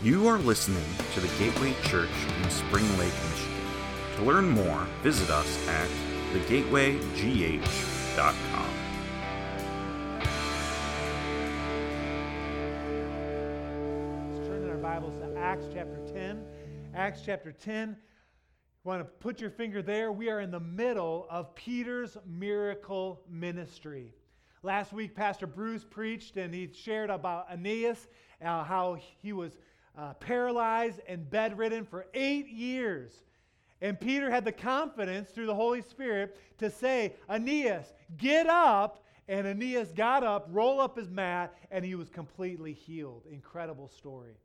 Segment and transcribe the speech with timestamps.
[0.00, 0.84] You are listening
[1.14, 2.08] to the Gateway Church
[2.40, 3.52] in Spring Lake, Michigan.
[4.14, 5.88] To learn more, visit us at
[6.32, 8.70] thegatewaygh.com.
[14.36, 16.44] Let's turn in our Bibles to Acts chapter 10.
[16.94, 17.88] Acts chapter 10.
[17.88, 17.96] You
[18.84, 20.12] want to put your finger there?
[20.12, 24.14] We are in the middle of Peter's miracle ministry.
[24.62, 28.06] Last week, Pastor Bruce preached and he shared about Aeneas,
[28.40, 29.58] uh, how he was
[29.98, 33.12] uh, paralyzed and bedridden for eight years.
[33.80, 39.04] And Peter had the confidence through the Holy Spirit to say, Aeneas, get up.
[39.30, 43.24] And Aeneas got up, rolled up his mat, and he was completely healed.
[43.30, 44.38] Incredible story.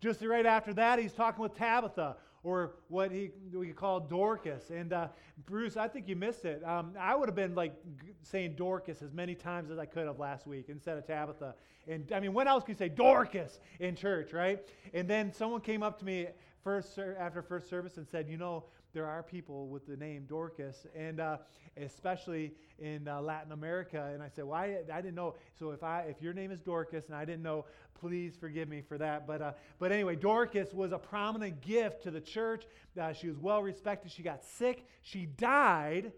[0.00, 4.70] Just right after that, he's talking with Tabitha, or what he we could call Dorcas.
[4.70, 5.08] And uh,
[5.46, 6.62] Bruce, I think you missed it.
[6.64, 7.74] Um, I would have been like
[8.22, 11.54] saying Dorcas as many times as I could have last week instead of Tabitha.
[11.86, 14.60] And I mean, when else can you say Dorcas in church, right?
[14.94, 16.28] And then someone came up to me
[16.62, 20.86] first after first service and said, you know, there are people with the name Dorcas,
[20.94, 21.38] and uh,
[21.76, 24.10] especially in uh, Latin America.
[24.12, 24.68] And I said, "Why?
[24.68, 25.34] Well, I, I, didn't know.
[25.58, 27.64] So if I, if your name is Dorcas, and I didn't know,
[27.98, 29.26] please forgive me for that.
[29.26, 32.64] But, uh, but anyway, Dorcas was a prominent gift to the church.
[33.00, 34.12] Uh, she was well respected.
[34.12, 34.86] She got sick.
[35.02, 36.12] She died,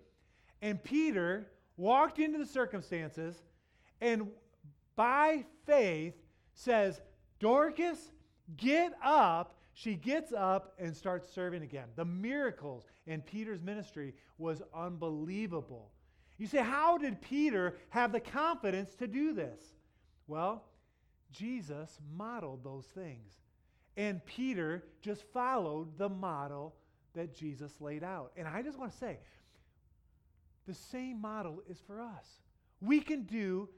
[0.61, 3.37] and Peter walked into the circumstances,
[4.01, 4.29] and
[4.97, 6.15] by faith
[6.55, 7.01] says,
[7.41, 8.13] Dorcas,
[8.57, 11.89] get up she gets up and starts serving again.
[11.97, 15.91] The miracles in Peter's ministry was unbelievable.
[16.39, 19.61] You say, how did Peter have the confidence to do this?
[20.27, 20.65] Well,
[21.33, 23.33] Jesus modeled those things.
[23.97, 26.75] And Peter just followed the model
[27.15, 28.33] that Jesus laid out.
[28.37, 29.19] And I just want to say,
[30.67, 32.27] the same model is for us.
[32.81, 33.69] We can do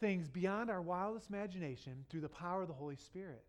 [0.00, 3.44] things beyond our wildest imagination through the power of the Holy Spirit.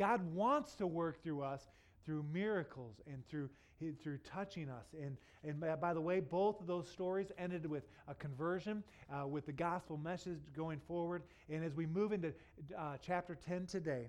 [0.00, 1.68] God wants to work through us
[2.06, 3.50] through miracles and through,
[4.02, 4.86] through touching us.
[4.98, 8.82] And, and by the way, both of those stories ended with a conversion,
[9.12, 11.22] uh, with the gospel message going forward.
[11.50, 12.32] And as we move into
[12.78, 14.08] uh, chapter 10 today,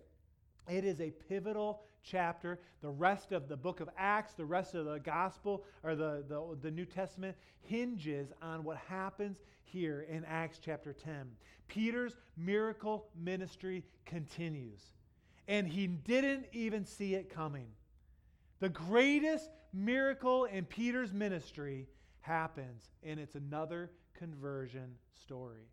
[0.70, 2.62] it is a pivotal chapter.
[2.82, 6.58] The rest of the book of Acts, the rest of the gospel, or the, the,
[6.62, 11.26] the New Testament, hinges on what happens here in Acts chapter 10.
[11.68, 14.94] Peter's miracle ministry continues
[15.48, 17.68] and he didn't even see it coming.
[18.60, 21.88] The greatest miracle in Peter's ministry
[22.22, 25.68] happens, and it's another conversion story.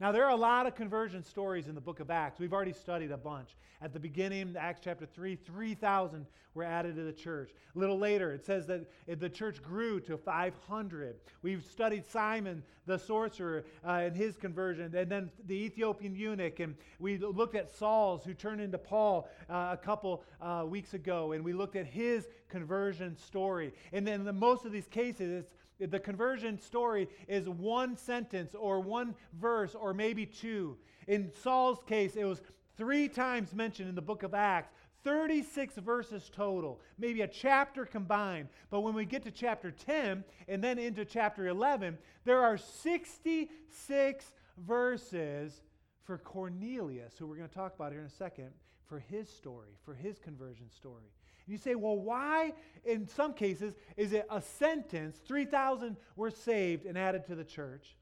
[0.00, 2.40] Now, there are a lot of conversion stories in the book of Acts.
[2.40, 3.50] We've already studied a bunch.
[3.82, 6.24] At the beginning, Acts chapter 3, 3,000
[6.54, 7.50] were added to the church.
[7.76, 11.16] A little later, it says that the church grew to 500.
[11.42, 16.76] We've studied Simon the sorcerer uh, and his conversion, and then the Ethiopian eunuch, and
[16.98, 21.44] we looked at Saul's, who turned into Paul uh, a couple uh, weeks ago, and
[21.44, 23.72] we looked at his conversion story.
[23.92, 25.54] And then in most of these cases, it's
[25.88, 30.76] the conversion story is one sentence or one verse or maybe two.
[31.06, 32.42] In Saul's case, it was
[32.76, 34.70] three times mentioned in the book of Acts.
[35.02, 38.48] 36 verses total, maybe a chapter combined.
[38.68, 44.24] But when we get to chapter 10 and then into chapter 11, there are 66
[44.58, 45.62] verses
[46.04, 48.50] for Cornelius, who we're going to talk about here in a second,
[48.86, 51.12] for his story, for his conversion story.
[51.46, 52.52] You say, well, why,
[52.84, 55.18] in some cases, is it a sentence?
[55.26, 57.96] 3,000 were saved and added to the church.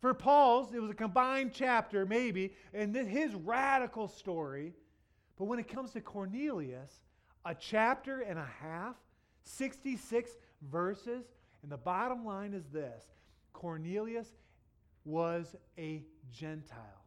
[0.00, 4.74] For Paul's, it was a combined chapter, maybe, and his radical story.
[5.38, 6.92] But when it comes to Cornelius,
[7.44, 8.96] a chapter and a half,
[9.44, 10.30] 66
[10.70, 11.24] verses,
[11.62, 13.04] and the bottom line is this
[13.52, 14.28] Cornelius
[15.04, 17.04] was a Gentile,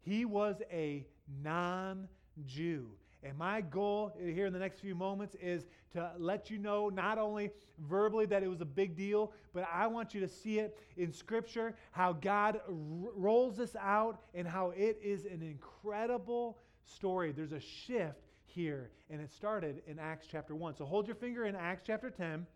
[0.00, 1.06] he was a
[1.42, 2.08] non
[2.44, 2.90] Jew.
[3.26, 7.18] And my goal here in the next few moments is to let you know not
[7.18, 7.50] only
[7.88, 11.12] verbally that it was a big deal, but I want you to see it in
[11.12, 12.72] Scripture, how God r-
[13.16, 17.32] rolls this out and how it is an incredible story.
[17.32, 20.76] There's a shift here, and it started in Acts chapter 1.
[20.76, 22.46] So hold your finger in Acts chapter 10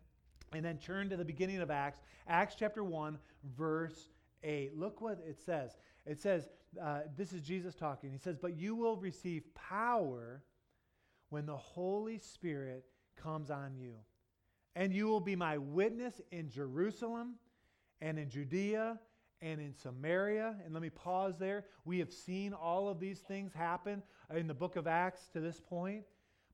[0.53, 3.19] and then turn to the beginning of Acts, Acts chapter 1,
[3.57, 4.09] verse
[4.45, 4.79] 8.
[4.79, 5.77] Look what it says.
[6.07, 6.49] It says,
[6.81, 8.13] uh, this is Jesus talking.
[8.13, 10.43] He says, But you will receive power
[11.31, 12.85] when the Holy Spirit
[13.17, 13.95] comes on you.
[14.77, 17.35] And you will be my witness in Jerusalem
[18.01, 18.99] and in Judea
[19.43, 20.57] and in Samaria.
[20.65, 21.65] And let me pause there.
[21.85, 24.03] We have seen all of these things happen
[24.35, 26.05] in the book of Acts to this point.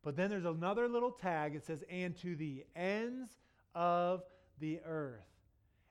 [0.03, 1.55] But then there's another little tag.
[1.55, 3.31] It says, and to the ends
[3.75, 4.23] of
[4.61, 5.36] the earth.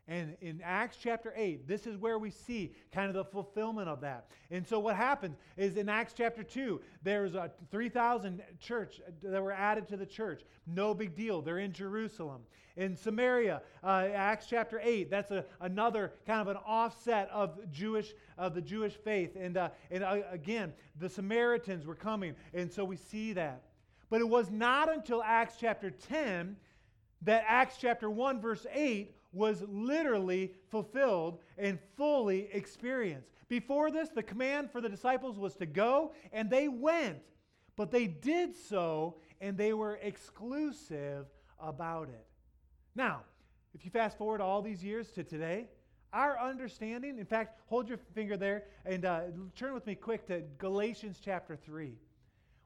[0.08, 4.02] And in Acts chapter 8, this is where we see kind of the fulfillment of
[4.02, 4.28] that.
[4.52, 9.52] And so what happens is in Acts chapter 2, there's a 3,000 church that were
[9.52, 10.44] added to the church.
[10.68, 11.42] No big deal.
[11.42, 12.42] They're in Jerusalem.
[12.78, 18.14] In Samaria, uh, Acts chapter 8, that's a, another kind of an offset of Jewish
[18.38, 19.36] of the Jewish faith.
[19.36, 22.36] And, uh, and uh, again, the Samaritans were coming.
[22.54, 23.64] And so we see that.
[24.12, 26.58] But it was not until Acts chapter 10
[27.24, 33.30] that Acts chapter 1, verse 8 was literally fulfilled and fully experienced.
[33.48, 37.20] Before this, the command for the disciples was to go, and they went.
[37.76, 41.26] But they did so, and they were exclusive
[41.60, 42.26] about it.
[42.96, 43.22] Now,
[43.74, 45.68] if you fast forward all these years to today,
[46.14, 49.24] our understanding, in fact, hold your finger there and uh,
[49.54, 51.92] turn with me quick to Galatians chapter 3.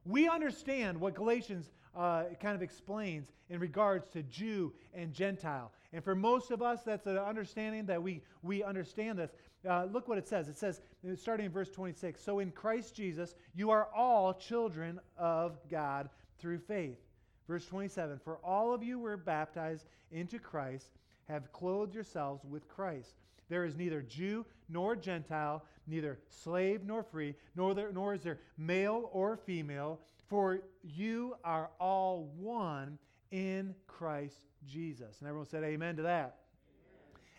[0.05, 5.71] We understand what Galatians uh, kind of explains in regards to Jew and Gentile.
[5.91, 9.31] And for most of us, that's an understanding that we, we understand this.
[9.67, 10.47] Uh, look what it says.
[10.47, 10.81] It says,
[11.15, 16.59] starting in verse 26 So in Christ Jesus, you are all children of God through
[16.59, 16.99] faith.
[17.47, 20.91] Verse 27 For all of you were baptized into Christ,
[21.27, 23.15] have clothed yourselves with Christ.
[23.49, 28.39] There is neither Jew nor Gentile, neither slave nor free, nor, there, nor is there
[28.59, 32.99] male or female, for you are all one
[33.31, 35.19] in Christ Jesus.
[35.19, 36.37] And everyone said amen to that.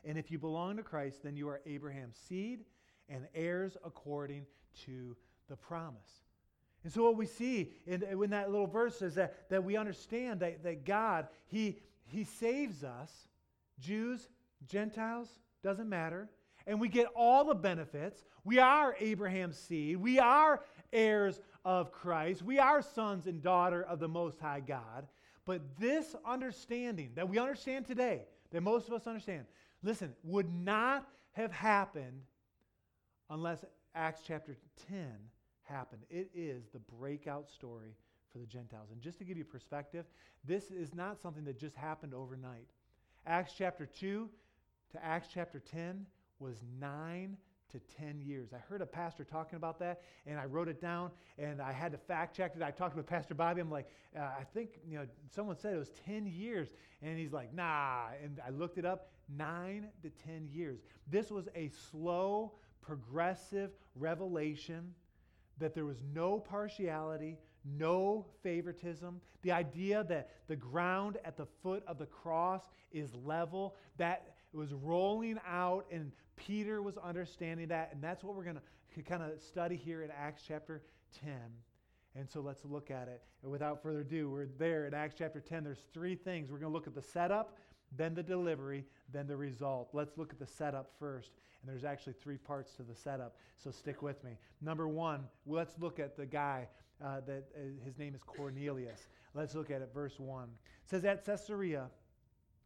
[0.04, 2.64] And if you belong to Christ, then you are Abraham's seed
[3.08, 4.46] and heirs according
[4.86, 5.16] to
[5.48, 6.24] the promise.
[6.84, 10.40] And so what we see in, in that little verse is that, that we understand
[10.40, 13.12] that, that God, he, he saves us,
[13.78, 14.28] Jews,
[14.66, 15.28] Gentiles,
[15.62, 16.30] doesn't matter.
[16.66, 18.24] And we get all the benefits.
[18.44, 19.96] We are Abraham's seed.
[19.98, 20.62] We are
[20.92, 22.42] heirs of Christ.
[22.42, 25.06] We are sons and daughter of the Most High God.
[25.50, 29.46] But this understanding that we understand today, that most of us understand,
[29.82, 32.22] listen, would not have happened
[33.30, 33.64] unless
[33.96, 34.56] Acts chapter
[34.88, 35.08] 10
[35.64, 36.02] happened.
[36.08, 37.96] It is the breakout story
[38.32, 38.90] for the Gentiles.
[38.92, 40.04] And just to give you perspective,
[40.44, 42.68] this is not something that just happened overnight.
[43.26, 44.30] Acts chapter 2
[44.92, 46.06] to Acts chapter 10
[46.38, 47.36] was nine
[47.72, 48.50] to 10 years.
[48.52, 51.92] I heard a pastor talking about that, and I wrote it down, and I had
[51.92, 52.62] to fact check it.
[52.62, 53.60] I talked with Pastor Bobby.
[53.60, 56.68] I'm like, uh, I think, you know, someone said it was 10 years.
[57.02, 58.06] And he's like, nah.
[58.22, 60.80] And I looked it up, nine to 10 years.
[61.06, 62.52] This was a slow,
[62.82, 64.94] progressive revelation
[65.58, 69.20] that there was no partiality, no favoritism.
[69.42, 72.62] The idea that the ground at the foot of the cross
[72.92, 76.10] is level, that it was rolling out and
[76.46, 78.58] Peter was understanding that, and that's what we're going
[78.94, 80.82] to kind of study here in Acts chapter
[81.22, 81.32] 10.
[82.16, 83.22] And so let's look at it.
[83.42, 85.62] And without further ado, we're there in Acts chapter 10.
[85.62, 86.50] There's three things.
[86.50, 87.58] We're going to look at the setup,
[87.96, 89.90] then the delivery, then the result.
[89.92, 91.32] Let's look at the setup first.
[91.62, 94.38] And there's actually three parts to the setup, so stick with me.
[94.62, 96.68] Number one, let's look at the guy
[97.04, 99.08] uh, that uh, his name is Cornelius.
[99.34, 100.44] Let's look at it, verse 1.
[100.44, 100.48] It
[100.88, 101.88] says, At Caesarea,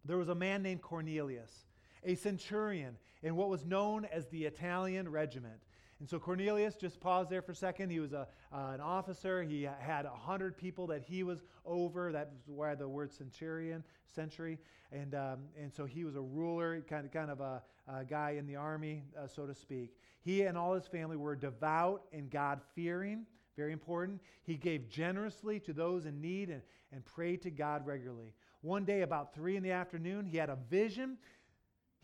[0.04, 1.66] there was a man named Cornelius,
[2.04, 5.60] a centurion in what was known as the Italian regiment.
[6.00, 7.90] And so Cornelius, just pause there for a second.
[7.90, 9.42] He was a, uh, an officer.
[9.42, 12.12] He had 100 people that he was over.
[12.12, 13.84] That's why the word centurion,
[14.14, 14.58] century.
[14.92, 18.32] And, um, and so he was a ruler, kind of, kind of a, a guy
[18.38, 19.96] in the army, uh, so to speak.
[20.20, 23.26] He and all his family were devout and God fearing.
[23.56, 24.20] Very important.
[24.42, 26.62] He gave generously to those in need and,
[26.92, 28.34] and prayed to God regularly.
[28.62, 31.18] One day, about three in the afternoon, he had a vision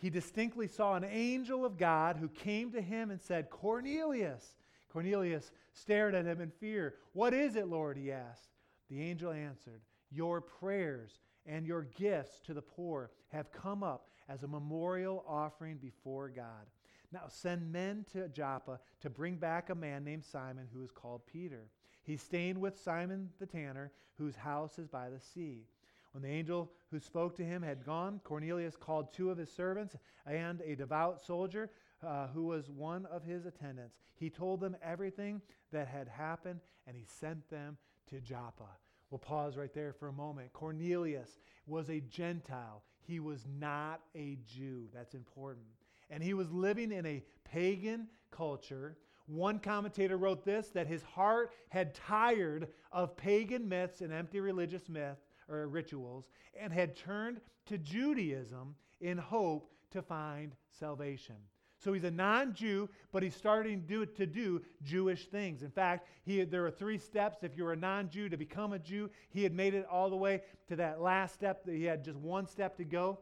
[0.01, 4.57] he distinctly saw an angel of God who came to him and said, Cornelius.
[4.89, 6.95] Cornelius stared at him in fear.
[7.13, 7.99] What is it, Lord?
[7.99, 8.49] he asked.
[8.89, 14.43] The angel answered, Your prayers and your gifts to the poor have come up as
[14.43, 16.67] a memorial offering before God.
[17.13, 21.27] Now send men to Joppa to bring back a man named Simon who is called
[21.27, 21.69] Peter.
[22.03, 25.67] He's staying with Simon the tanner, whose house is by the sea.
[26.13, 29.97] When the angel who spoke to him had gone, Cornelius called two of his servants
[30.27, 31.71] and a devout soldier
[32.05, 33.97] uh, who was one of his attendants.
[34.17, 35.41] He told them everything
[35.73, 37.77] that had happened and he sent them
[38.09, 38.69] to Joppa.
[39.11, 40.53] We'll pause right there for a moment.
[40.53, 44.89] Cornelius was a Gentile, he was not a Jew.
[44.93, 45.67] That's important.
[46.11, 48.97] And he was living in a pagan culture.
[49.27, 54.89] One commentator wrote this that his heart had tired of pagan myths and empty religious
[54.89, 56.29] myths or rituals
[56.59, 61.37] and had turned to Judaism in hope to find salvation.
[61.79, 65.63] So he's a non Jew, but he's starting to do, to do Jewish things.
[65.63, 68.79] In fact, he, there are three steps if you're a non Jew to become a
[68.79, 69.09] Jew.
[69.31, 72.19] He had made it all the way to that last step, that he had just
[72.19, 73.21] one step to go.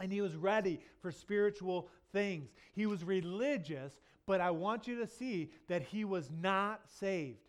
[0.00, 2.50] and he was ready for spiritual things.
[2.72, 7.43] He was religious, but I want you to see that he was not saved.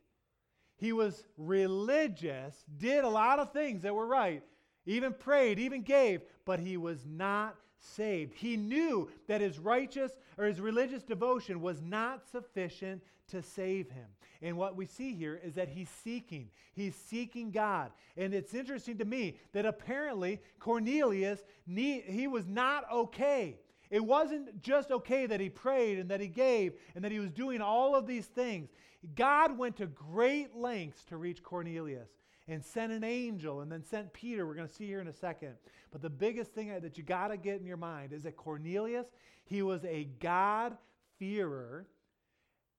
[0.77, 4.43] He was religious, did a lot of things that were right,
[4.85, 8.33] even prayed, even gave, but he was not saved.
[8.35, 14.05] He knew that his righteous or his religious devotion was not sufficient to save him.
[14.41, 16.49] And what we see here is that he's seeking.
[16.73, 17.91] He's seeking God.
[18.17, 23.57] And it's interesting to me that apparently Cornelius, he was not okay.
[23.89, 27.31] It wasn't just okay that he prayed and that he gave and that he was
[27.31, 28.69] doing all of these things.
[29.13, 32.09] God went to great lengths to reach Cornelius
[32.47, 34.45] and sent an angel and then sent Peter.
[34.45, 35.55] We're going to see here in a second.
[35.91, 39.07] But the biggest thing that you got to get in your mind is that Cornelius,
[39.45, 41.87] he was a God-fearer.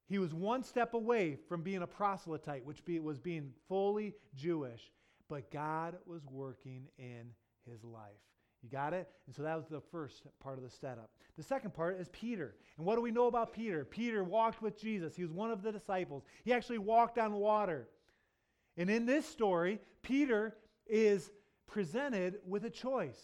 [0.09, 4.93] He was one step away from being a proselyte, which be, was being fully Jewish.
[5.29, 7.31] But God was working in
[7.69, 8.13] his life.
[8.67, 9.09] You got it?
[9.27, 11.09] And so that was the first part of the setup.
[11.37, 12.57] The second part is Peter.
[12.77, 13.85] And what do we know about Peter?
[13.85, 15.15] Peter walked with Jesus.
[15.15, 16.25] He was one of the disciples.
[16.45, 17.89] He actually walked on water.
[18.77, 21.31] And in this story, Peter is
[21.69, 23.21] presented with a choice.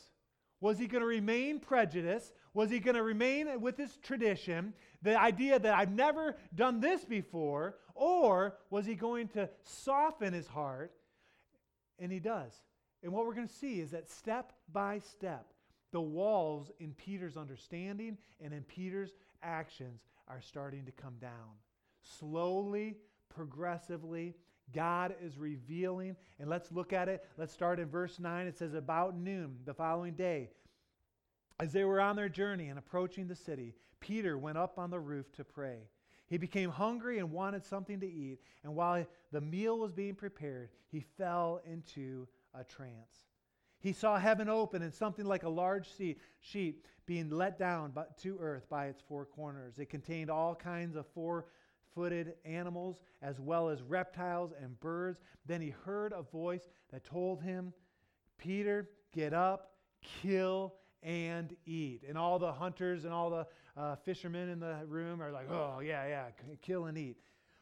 [0.60, 2.32] Was he going to remain prejudiced?
[2.54, 7.04] Was he going to remain with his tradition, the idea that I've never done this
[7.04, 7.78] before?
[7.96, 10.92] Or was he going to soften his heart?
[11.98, 12.52] And he does.
[13.02, 15.52] And what we're going to see is that step by step,
[15.90, 21.58] the walls in Peter's understanding and in Peter's actions are starting to come down.
[22.02, 22.96] Slowly,
[23.28, 24.34] progressively,
[24.72, 26.16] God is revealing.
[26.38, 27.24] And let's look at it.
[27.36, 28.46] Let's start in verse 9.
[28.46, 30.50] It says, About noon the following day,
[31.60, 34.98] as they were on their journey and approaching the city, Peter went up on the
[34.98, 35.88] roof to pray.
[36.26, 38.40] He became hungry and wanted something to eat.
[38.64, 43.26] And while the meal was being prepared, he fell into a trance.
[43.80, 45.88] He saw heaven open and something like a large
[46.40, 47.92] sheet being let down
[48.22, 49.78] to earth by its four corners.
[49.78, 51.46] It contained all kinds of four
[51.94, 55.20] footed animals as well as reptiles and birds.
[55.46, 57.72] Then he heard a voice that told him,
[58.38, 59.72] Peter, get up,
[60.22, 62.02] kill, and eat.
[62.08, 65.80] And all the hunters and all the uh, fishermen in the room are like, oh,
[65.80, 66.24] yeah, yeah,
[66.60, 67.16] kill and eat.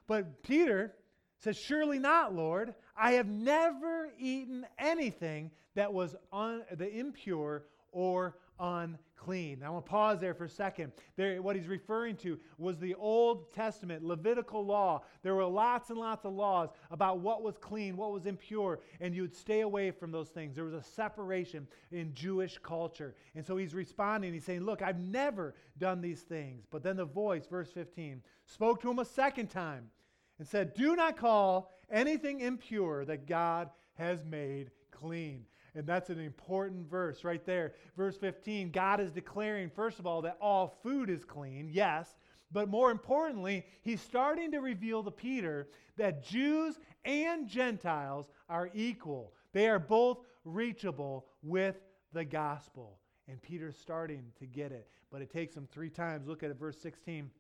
[0.07, 0.95] But Peter
[1.41, 2.75] says, Surely not, Lord.
[2.97, 9.61] I have never eaten anything that was un- the impure or unclean.
[9.61, 10.93] Now, I want to pause there for a second.
[11.17, 15.03] There, what he's referring to was the Old Testament, Levitical law.
[15.23, 19.15] There were lots and lots of laws about what was clean, what was impure, and
[19.15, 20.55] you would stay away from those things.
[20.55, 23.15] There was a separation in Jewish culture.
[23.35, 24.35] And so he's responding.
[24.35, 26.67] He's saying, Look, I've never done these things.
[26.71, 29.89] But then the voice, verse 15, spoke to him a second time
[30.41, 35.45] and said, Do not call anything impure that God has made clean.
[35.75, 37.75] And that's an important verse right there.
[37.97, 42.17] Verse 15 God is declaring, first of all, that all food is clean, yes.
[42.51, 45.69] But more importantly, he's starting to reveal to Peter
[45.99, 49.35] that Jews and Gentiles are equal.
[49.53, 51.77] They are both reachable with
[52.13, 52.99] the gospel.
[53.29, 54.89] And Peter's starting to get it.
[55.13, 56.27] But it takes him three times.
[56.27, 57.31] Look at it, verse 16.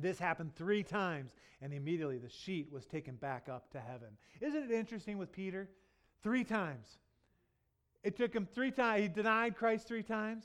[0.00, 4.08] This happened three times, and immediately the sheet was taken back up to heaven.
[4.40, 5.68] Isn't it interesting with Peter?
[6.22, 6.98] Three times.
[8.02, 9.02] It took him three times.
[9.02, 10.44] He denied Christ three times.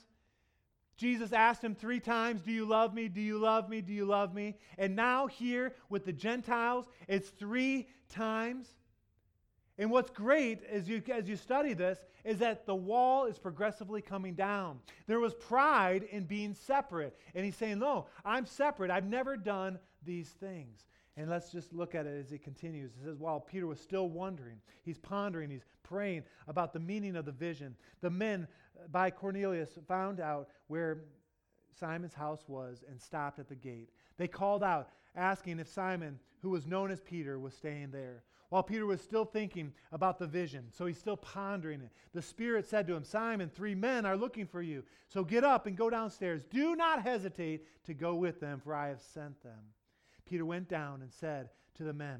[0.97, 3.07] Jesus asked him three times, Do you love me?
[3.07, 3.81] Do you love me?
[3.81, 4.55] Do you love me?
[4.77, 8.67] And now, here with the Gentiles, it's three times.
[9.79, 14.01] And what's great as you, as you study this is that the wall is progressively
[14.01, 14.79] coming down.
[15.07, 17.17] There was pride in being separate.
[17.33, 18.91] And he's saying, No, I'm separate.
[18.91, 20.85] I've never done these things.
[21.15, 22.91] And let's just look at it as he continues.
[22.99, 27.23] He says, While Peter was still wondering, he's pondering, he's praying about the meaning of
[27.23, 27.73] the vision.
[28.01, 28.49] The men
[28.91, 31.05] by Cornelius found out where
[31.79, 33.91] Simon's house was and stopped at the gate.
[34.17, 38.63] They called out, asking if Simon, who was known as Peter, was staying there while
[38.63, 40.65] Peter was still thinking about the vision.
[40.71, 41.91] So he's still pondering it.
[42.13, 44.83] The Spirit said to him, Simon, three men are looking for you.
[45.07, 46.43] So get up and go downstairs.
[46.49, 49.59] Do not hesitate to go with them, for I have sent them.
[50.25, 52.19] Peter went down and said to the men,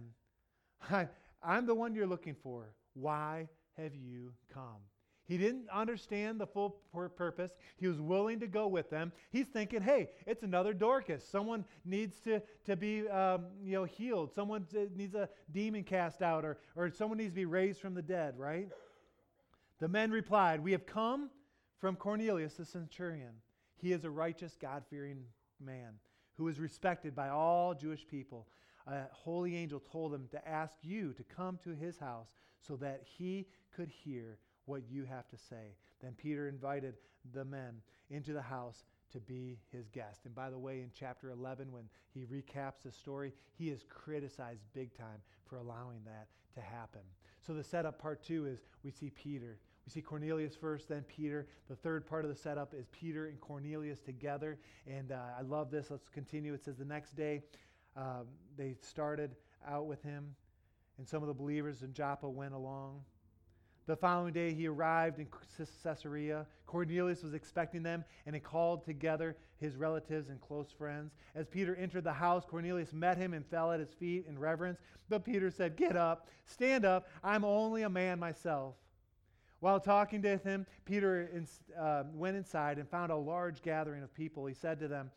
[1.43, 2.73] I'm the one you're looking for.
[2.93, 4.81] Why have you come?
[5.29, 7.51] He didn't understand the full purpose.
[7.77, 9.11] He was willing to go with them.
[9.29, 11.23] He's thinking, hey, it's another Dorcas.
[11.23, 14.33] Someone needs to, to be um, you know, healed.
[14.33, 18.01] Someone needs a demon cast out, or, or someone needs to be raised from the
[18.01, 18.69] dead, right?
[19.79, 21.29] The men replied, We have come
[21.77, 23.35] from Cornelius the centurion.
[23.77, 25.25] He is a righteous, God fearing
[25.63, 25.93] man
[26.37, 28.47] who is respected by all Jewish people.
[28.87, 33.03] A holy angel told him to ask you to come to his house so that
[33.03, 33.45] he
[33.75, 35.75] could hear what you have to say.
[36.01, 36.95] Then Peter invited
[37.33, 40.25] the men into the house to be his guest.
[40.25, 41.83] And by the way, in chapter 11, when
[42.13, 47.01] he recaps the story, he is criticized big time for allowing that to happen.
[47.45, 49.57] So the setup part two is we see Peter.
[49.85, 51.47] We see Cornelius first, then Peter.
[51.67, 54.59] The third part of the setup is Peter and Cornelius together.
[54.85, 55.89] And uh, I love this.
[55.89, 56.53] Let's continue.
[56.53, 57.41] It says the next day
[57.95, 59.35] um, they started
[59.67, 60.35] out with him,
[60.97, 63.01] and some of the believers in Joppa went along.
[63.89, 65.25] The following day, he arrived in
[65.83, 66.45] Caesarea.
[66.67, 71.15] Cornelius was expecting them, and he called together his relatives and close friends.
[71.33, 74.79] As Peter entered the house, Cornelius met him and fell at his feet in reverence.
[75.09, 77.09] But Peter said, Get up, stand up.
[77.23, 78.75] I'm only a man myself.
[79.59, 81.43] While talking with him, Peter
[81.75, 84.45] uh, went inside and found a large gathering of people.
[84.45, 85.09] He said to them,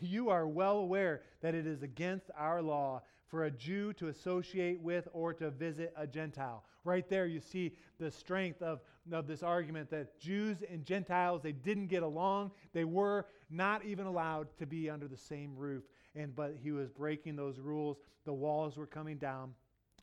[0.00, 4.80] You are well aware that it is against our law for a Jew to associate
[4.80, 6.64] with or to visit a Gentile.
[6.84, 8.80] Right there, you see the strength of,
[9.12, 12.50] of this argument that Jews and Gentiles, they didn't get along.
[12.72, 15.84] They were not even allowed to be under the same roof.
[16.16, 17.98] And, but he was breaking those rules.
[18.24, 19.54] The walls were coming down.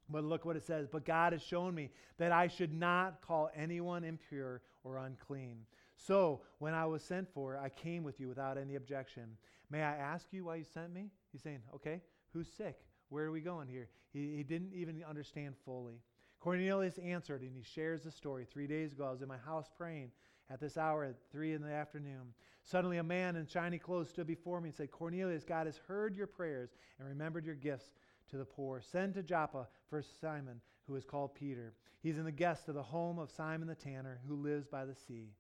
[0.10, 0.88] But look what it says.
[0.90, 5.58] But God has shown me that I should not call anyone impure or unclean.
[5.98, 9.36] So when I was sent for, I came with you without any objection.
[9.70, 11.10] May I ask you why you sent me?
[11.32, 12.02] He's saying, okay,
[12.34, 12.78] who's sick?
[13.10, 13.90] Where are we going here?
[14.14, 16.02] He, he didn't even understand fully.
[16.40, 18.46] Cornelius answered, and he shares the story.
[18.46, 20.12] Three days ago, I was in my house praying
[20.50, 22.34] at this hour at three in the afternoon.
[22.64, 26.16] Suddenly, a man in shiny clothes stood before me and said, Cornelius, God has heard
[26.16, 26.70] your prayers
[27.00, 27.92] and remembered your gifts
[28.30, 28.82] to the poor.
[28.82, 31.74] Send to Joppa for Simon, who is called Peter.
[32.02, 34.96] He's in the guest of the home of Simon the tanner, who lives by the
[34.96, 35.32] sea.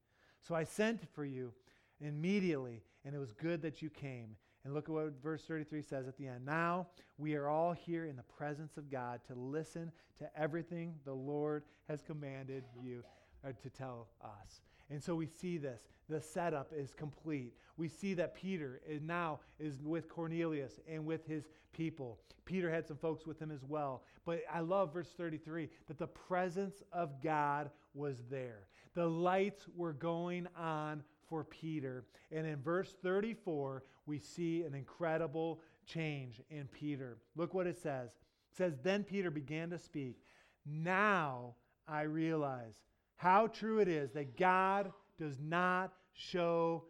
[0.41, 1.53] So I sent for you
[1.99, 4.35] immediately, and it was good that you came.
[4.65, 6.45] And look at what verse 33 says at the end.
[6.45, 6.87] Now
[7.17, 11.63] we are all here in the presence of God to listen to everything the Lord
[11.87, 13.01] has commanded you
[13.45, 14.59] uh, to tell us.
[14.89, 15.87] And so we see this.
[16.09, 17.53] The setup is complete.
[17.77, 22.19] We see that Peter is now is with Cornelius and with his people.
[22.43, 24.03] Peter had some folks with him as well.
[24.25, 28.67] But I love verse 33 that the presence of God was there.
[28.95, 32.05] The lights were going on for Peter.
[32.31, 37.17] And in verse 34, we see an incredible change in Peter.
[37.35, 38.11] Look what it says.
[38.51, 40.21] It says, Then Peter began to speak.
[40.65, 41.55] Now
[41.87, 42.75] I realize
[43.15, 46.83] how true it is that God does not show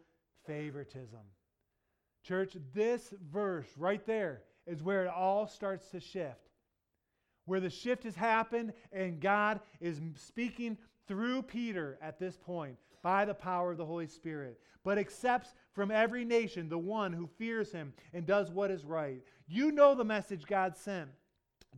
[0.46, 1.20] favoritism.
[2.22, 6.50] Church, this verse right there is where it all starts to shift.
[7.46, 13.24] Where the shift has happened and God is speaking through Peter at this point by
[13.24, 17.72] the power of the Holy Spirit, but accepts from every nation the one who fears
[17.72, 19.22] him and does what is right.
[19.46, 21.10] You know the message God sent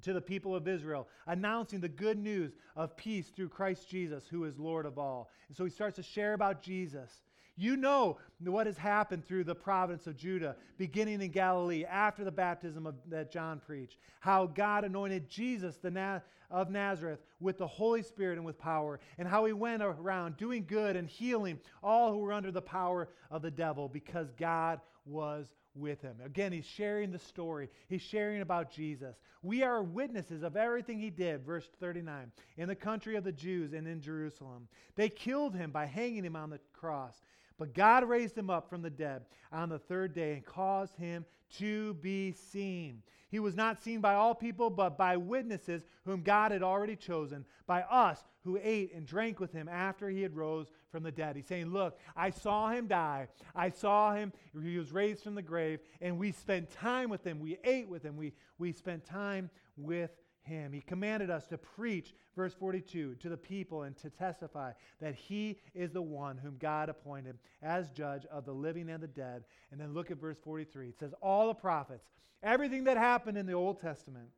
[0.03, 4.45] to the people of Israel, announcing the good news of peace through Christ Jesus, who
[4.45, 5.31] is Lord of all.
[5.49, 7.23] And so he starts to share about Jesus.
[7.57, 12.33] You know what has happened through the province of Judah, beginning in Galilee after the
[12.33, 13.99] baptism of, that John preached.
[14.21, 19.01] How God anointed Jesus the Na- of Nazareth with the Holy Spirit and with power,
[19.19, 23.09] and how he went around doing good and healing all who were under the power
[23.31, 26.17] of the devil because God was with him.
[26.25, 27.69] Again, he's sharing the story.
[27.89, 29.17] He's sharing about Jesus.
[29.43, 33.73] We are witnesses of everything he did, verse 39, in the country of the Jews
[33.73, 34.69] and in Jerusalem.
[34.97, 37.23] They killed him by hanging him on the cross.
[37.59, 41.27] But God raised him up from the dead on the third day and caused him
[41.59, 43.03] to be seen.
[43.31, 47.45] He was not seen by all people, but by witnesses whom God had already chosen,
[47.67, 51.37] by us who ate and drank with him after he had rose from the dead.
[51.37, 53.29] He's saying, Look, I saw him die.
[53.55, 54.33] I saw him.
[54.61, 57.39] He was raised from the grave, and we spent time with him.
[57.39, 58.17] We ate with him.
[58.17, 60.11] We, we spent time with
[60.51, 60.73] him.
[60.73, 65.59] He commanded us to preach, verse 42, to the people and to testify that he
[65.75, 69.45] is the one whom God appointed as judge of the living and the dead.
[69.71, 70.89] And then look at verse 43.
[70.89, 72.05] It says, All the prophets,
[72.43, 74.29] everything that happened in the Old Testament,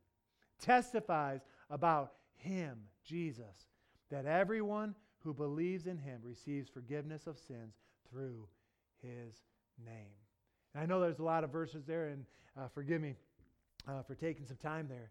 [0.61, 3.67] testifies about him, Jesus,
[4.11, 7.75] that everyone who believes in him receives forgiveness of sins
[8.11, 8.47] through
[9.01, 9.43] his
[9.85, 10.15] name.
[10.75, 12.25] And I know there's a lot of verses there, and
[12.57, 13.17] uh, forgive me
[13.89, 15.11] uh, for taking some time there.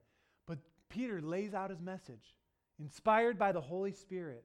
[0.91, 2.36] Peter lays out his message,
[2.80, 4.43] inspired by the Holy Spirit.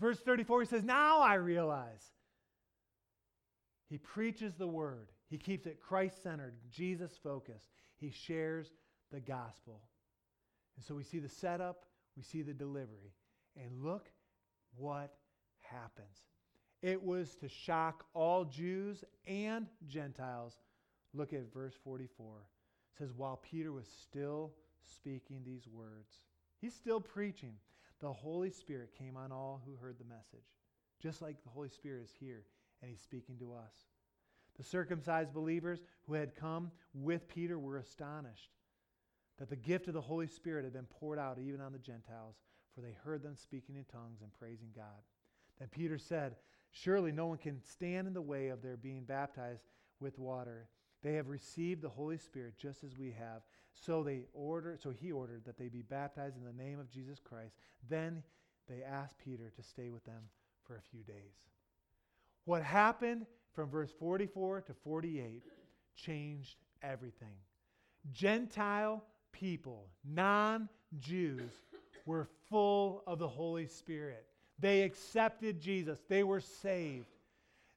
[0.00, 2.04] Verse 34, he says, Now I realize.
[3.88, 7.68] He preaches the word, he keeps it Christ centered, Jesus focused.
[7.96, 8.72] He shares
[9.12, 9.80] the gospel.
[10.76, 11.84] And so we see the setup,
[12.16, 13.14] we see the delivery.
[13.56, 14.10] And look
[14.76, 15.14] what
[15.60, 16.16] happens.
[16.82, 20.54] It was to shock all Jews and Gentiles.
[21.12, 22.26] Look at verse 44.
[22.36, 24.52] It says, While Peter was still
[24.88, 26.22] speaking these words.
[26.60, 27.54] He's still preaching.
[28.00, 30.46] the Holy Spirit came on all who heard the message,
[31.02, 32.44] just like the Holy Spirit is here
[32.80, 33.72] and he's speaking to us.
[34.56, 38.50] The circumcised believers who had come with Peter were astonished
[39.38, 42.36] that the gift of the Holy Spirit had been poured out even on the Gentiles,
[42.74, 45.02] for they heard them speaking in tongues and praising God.
[45.58, 46.36] Then Peter said,
[46.70, 49.62] Surely no one can stand in the way of their being baptized
[50.00, 50.68] with water.
[51.02, 53.42] They have received the Holy Spirit just as we have.
[53.84, 57.20] So they ordered, so he ordered that they be baptized in the name of Jesus
[57.20, 57.54] Christ.
[57.88, 58.22] Then
[58.68, 60.22] they asked Peter to stay with them
[60.66, 61.36] for a few days.
[62.44, 65.42] What happened from verse 44 to 48
[65.96, 67.36] changed everything.
[68.12, 71.50] Gentile people, non Jews,
[72.06, 74.24] were full of the Holy Spirit.
[74.58, 77.06] They accepted Jesus, they were saved.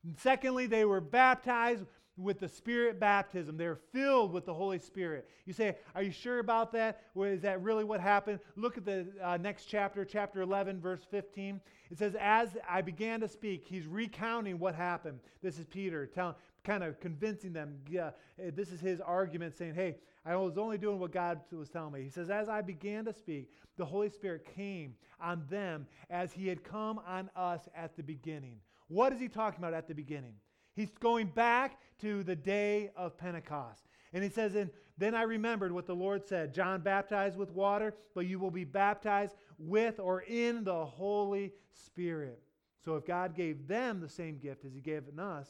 [0.04, 1.86] And secondly, they were baptized
[2.22, 3.58] with the Spirit baptism.
[3.58, 5.28] They're filled with the Holy Spirit.
[5.46, 7.04] You say, Are you sure about that?
[7.14, 8.40] Well, is that really what happened?
[8.56, 11.60] Look at the uh, next chapter, chapter 11, verse 15.
[11.90, 15.20] It says, As I began to speak, he's recounting what happened.
[15.42, 17.78] This is Peter telling, kind of convincing them.
[17.90, 18.12] Yeah,
[18.54, 22.04] this is his argument saying, Hey, I was only doing what God was telling me.
[22.04, 26.48] He says, As I began to speak, the Holy Spirit came on them as he
[26.48, 28.58] had come on us at the beginning.
[28.88, 30.34] What is he talking about at the beginning?
[30.76, 33.84] He's going back to the day of Pentecost.
[34.14, 37.94] And he says, And then I remembered what the Lord said John baptized with water,
[38.14, 41.54] but you will be baptized with or in the Holy
[41.86, 42.42] Spirit.
[42.84, 45.48] So if God gave them the same gift as he gave in us,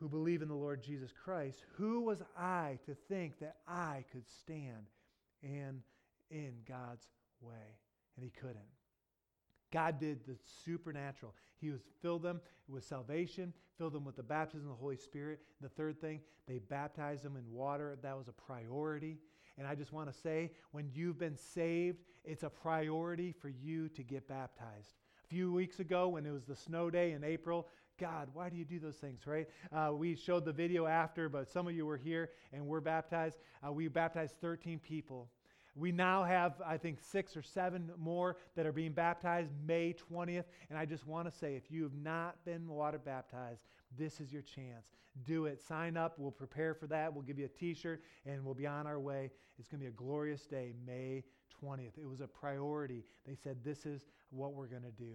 [0.00, 4.28] who believe in the Lord Jesus Christ, who was I to think that I could
[4.28, 4.90] stand
[5.42, 5.82] and
[6.30, 7.08] in God's
[7.40, 7.76] way?
[8.16, 8.77] And he couldn't.
[9.72, 11.34] God did the supernatural.
[11.60, 15.40] He was filled them with salvation, filled them with the baptism of the Holy Spirit.
[15.60, 17.98] The third thing, they baptized them in water.
[18.02, 19.18] That was a priority.
[19.58, 23.88] And I just want to say, when you've been saved, it's a priority for you
[23.90, 24.94] to get baptized.
[25.24, 27.66] A few weeks ago, when it was the snow day in April,
[27.98, 29.48] God, why do you do those things, right?
[29.72, 33.38] Uh, we showed the video after, but some of you were here and were baptized.
[33.66, 35.28] Uh, we baptized 13 people.
[35.74, 40.44] We now have, I think, six or seven more that are being baptized May 20th.
[40.70, 43.62] And I just want to say if you have not been water baptized,
[43.96, 44.86] this is your chance.
[45.24, 45.60] Do it.
[45.60, 46.18] Sign up.
[46.18, 47.12] We'll prepare for that.
[47.12, 49.30] We'll give you a t shirt and we'll be on our way.
[49.58, 51.24] It's going to be a glorious day, May
[51.62, 51.98] 20th.
[51.98, 53.04] It was a priority.
[53.26, 55.14] They said, This is what we're going to do.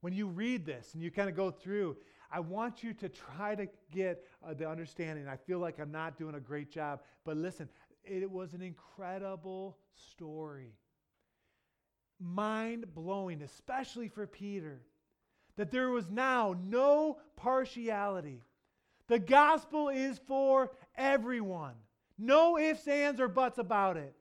[0.00, 1.96] When you read this and you kind of go through,
[2.30, 5.28] I want you to try to get uh, the understanding.
[5.28, 7.68] I feel like I'm not doing a great job, but listen,
[8.06, 9.76] it was an incredible
[10.12, 10.74] story.
[12.18, 14.80] Mind blowing, especially for Peter,
[15.56, 18.42] that there was now no partiality.
[19.08, 21.74] The gospel is for everyone.
[22.18, 24.14] No ifs, ands, or buts about it.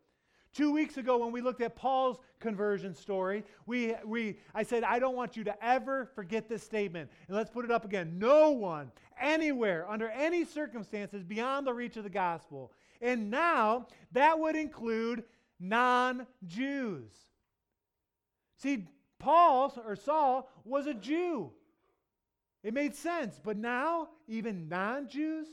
[0.54, 5.00] Two weeks ago, when we looked at Paul's conversion story, we, we, I said, I
[5.00, 7.10] don't want you to ever forget this statement.
[7.28, 8.18] And let's put it up again.
[8.18, 14.40] No one, anywhere, under any circumstances, beyond the reach of the gospel and now that
[14.40, 15.24] would include
[15.60, 17.12] non Jews.
[18.58, 18.88] See,
[19.20, 21.52] Paul or Saul was a Jew.
[22.64, 23.40] It made sense.
[23.44, 25.48] But now, even non Jews,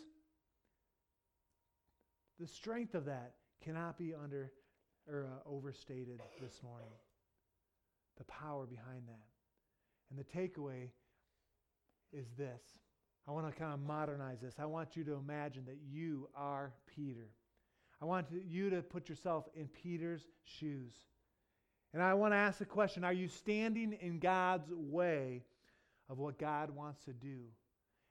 [2.41, 4.51] the strength of that cannot be under
[5.11, 6.89] or uh, overstated this morning.
[8.19, 9.27] The power behind that.
[10.11, 10.91] And the takeaway
[12.13, 12.63] is this
[13.27, 14.55] I want to kind of modernize this.
[14.59, 17.31] I want you to imagine that you are Peter.
[18.01, 20.93] I want you to put yourself in Peter's shoes.
[21.95, 25.45] And I want to ask the question Are you standing in God's way
[26.09, 27.39] of what God wants to do?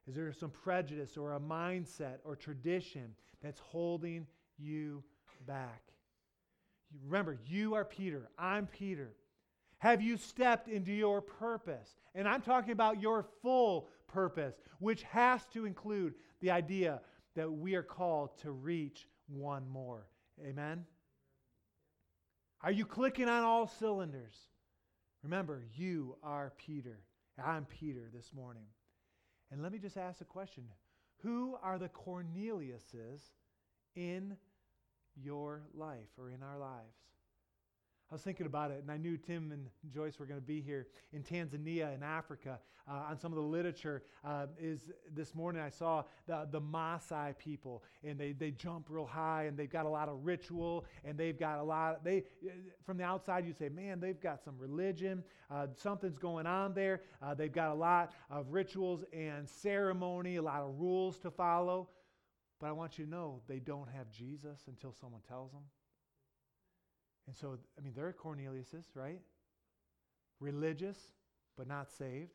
[0.08, 4.26] Is there some prejudice or a mindset or tradition that's holding
[4.58, 5.04] you
[5.46, 5.91] back?
[7.06, 8.30] Remember, you are Peter.
[8.38, 9.14] I'm Peter.
[9.80, 11.96] Have you stepped into your purpose?
[12.14, 17.02] And I'm talking about your full purpose, which has to include the idea
[17.36, 20.08] that we are called to reach one more.
[20.46, 20.86] Amen?
[22.62, 24.36] Are you clicking on all cylinders?
[25.24, 27.00] Remember, you are Peter.
[27.44, 28.66] I'm Peter this morning.
[29.52, 30.64] And let me just ask a question
[31.24, 33.22] Who are the Corneliuses
[33.96, 34.38] in
[35.16, 36.96] your life or in our lives?
[38.12, 40.60] I was thinking about it, and I knew Tim and Joyce were going to be
[40.60, 42.60] here in Tanzania in Africa.
[42.86, 47.38] Uh, on some of the literature, uh, is this morning I saw the, the Maasai
[47.38, 51.18] people, and they, they jump real high, and they've got a lot of ritual, and
[51.18, 52.04] they've got a lot.
[52.04, 52.24] They
[52.86, 57.04] from the outside you say, man, they've got some religion, uh, something's going on there.
[57.22, 61.88] Uh, they've got a lot of rituals and ceremony, a lot of rules to follow.
[62.62, 65.64] But I want you to know they don't have Jesus until someone tells them.
[67.28, 69.20] And so, I mean, they're Cornelius's, right?
[70.42, 70.98] religious
[71.58, 72.32] but not saved.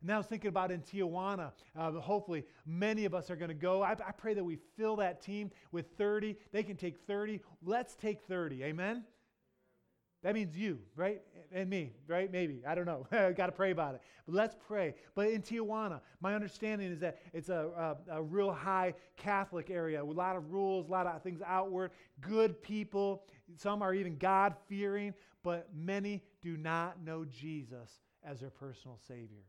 [0.00, 1.52] And now I was thinking about in Tijuana.
[1.78, 3.82] Uh, hopefully, many of us are going to go.
[3.82, 6.36] I, I pray that we fill that team with 30.
[6.52, 7.40] They can take 30.
[7.62, 8.64] Let's take 30.
[8.64, 9.04] Amen?
[10.22, 11.22] That means you, right?
[11.50, 12.30] And me, right?
[12.30, 12.62] Maybe.
[12.66, 13.06] I don't know.
[13.12, 14.02] I got to pray about it.
[14.26, 14.94] But let's pray.
[15.14, 20.04] But in Tijuana, my understanding is that it's a, a, a, real high Catholic area
[20.04, 23.24] with a lot of rules, a lot of things outward, good people.
[23.56, 29.46] Some are even God fearing, but many do not know Jesus as their personal Savior.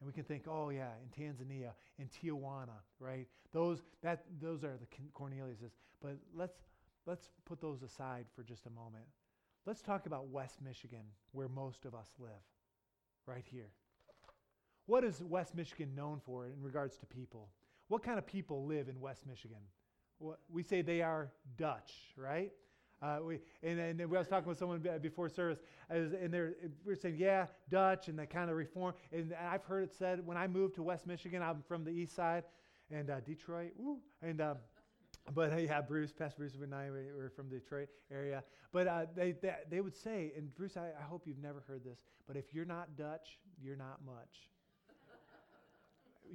[0.00, 3.28] And we can think, oh yeah, in Tanzania, in Tijuana, right?
[3.52, 5.70] Those that those are the Corneliuses.
[6.02, 6.58] But let's
[7.06, 9.04] let's put those aside for just a moment.
[9.66, 11.02] Let's talk about West Michigan,
[11.32, 12.30] where most of us live,
[13.26, 13.72] right here.
[14.86, 17.48] What is West Michigan known for in regards to people?
[17.88, 19.58] What kind of people live in West Michigan?
[20.48, 22.52] We say they are Dutch, right?
[23.02, 25.58] Uh, we, and, and I was talking with someone before service,
[25.90, 26.32] and
[26.84, 28.94] we are saying, yeah, Dutch, and that kind of reform.
[29.10, 32.14] And I've heard it said when I moved to West Michigan, I'm from the east
[32.14, 32.44] side,
[32.92, 34.58] and uh, Detroit, woo, and um,
[35.34, 38.44] but uh, yeah, Bruce, Pastor Bruce and I were from the Detroit area.
[38.72, 41.84] But uh, they, they, they would say, and Bruce, I, I hope you've never heard
[41.84, 44.50] this, but if you're not Dutch, you're not much.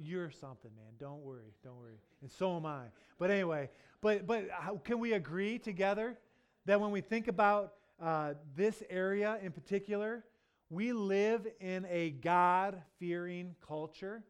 [0.00, 0.92] you're something, man.
[0.98, 1.98] Don't worry, don't worry.
[2.20, 2.84] And so am I.
[3.18, 6.18] But anyway, but but how, can we agree together
[6.66, 10.24] that when we think about uh, this area in particular,
[10.70, 14.24] we live in a God-fearing culture?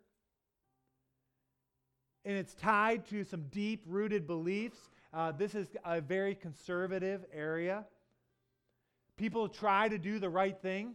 [2.24, 4.78] And it's tied to some deep rooted beliefs.
[5.12, 7.84] Uh, this is a very conservative area.
[9.16, 10.94] People try to do the right thing.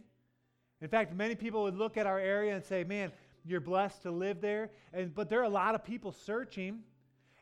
[0.80, 3.12] In fact, many people would look at our area and say, man,
[3.44, 4.70] you're blessed to live there.
[4.92, 6.80] And, but there are a lot of people searching.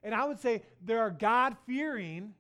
[0.03, 2.35] And I would say there are God fearing,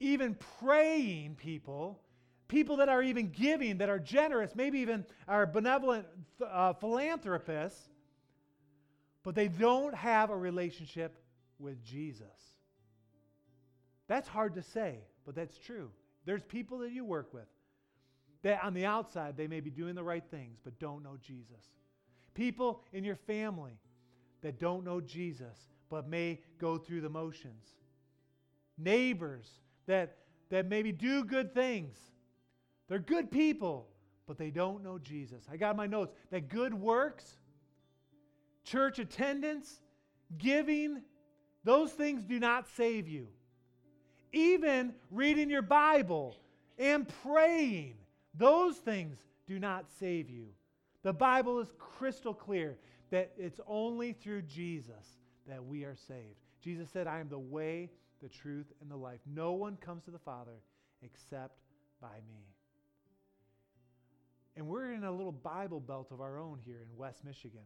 [0.00, 2.00] even praying people,
[2.48, 6.06] people that are even giving, that are generous, maybe even are benevolent
[6.44, 7.88] uh, philanthropists
[9.24, 11.18] but they don't have a relationship
[11.58, 12.26] with Jesus.
[14.06, 15.90] That's hard to say, but that's true.
[16.24, 17.48] There's people that you work with
[18.42, 21.64] that on the outside they may be doing the right things but don't know Jesus.
[22.34, 23.78] People in your family
[24.42, 25.56] that don't know Jesus
[25.88, 27.64] but may go through the motions.
[28.78, 29.48] Neighbors
[29.86, 30.18] that
[30.50, 31.98] that maybe do good things.
[32.88, 33.88] They're good people,
[34.26, 35.44] but they don't know Jesus.
[35.50, 37.36] I got my notes that good works
[38.70, 39.80] church attendance,
[40.36, 41.02] giving,
[41.64, 43.28] those things do not save you.
[44.32, 46.36] Even reading your Bible
[46.78, 47.94] and praying,
[48.34, 50.48] those things do not save you.
[51.02, 52.76] The Bible is crystal clear
[53.10, 56.36] that it's only through Jesus that we are saved.
[56.60, 59.20] Jesus said, I am the way, the truth, and the life.
[59.26, 60.60] No one comes to the Father
[61.02, 61.60] except
[62.02, 62.44] by me.
[64.56, 67.62] And we're in a little Bible belt of our own here in West Michigan.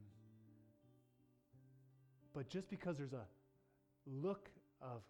[2.35, 3.27] But just because there's a
[4.07, 4.49] look
[4.81, 5.03] of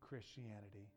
[0.00, 0.88] Christianity,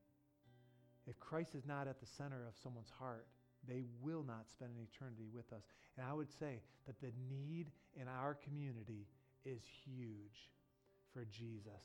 [1.07, 3.27] if Christ is not at the center of someone's heart,
[3.67, 5.63] they will not spend an eternity with us.
[5.97, 9.07] And I would say that the need in our community
[9.45, 10.49] is huge
[11.13, 11.83] for Jesus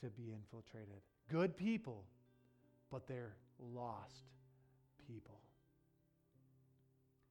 [0.00, 1.02] to be infiltrated.
[1.30, 2.04] Good people,
[2.90, 3.34] but they're
[3.74, 4.30] lost
[5.06, 5.38] people.